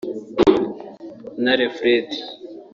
[1.41, 2.09] Ntare Fred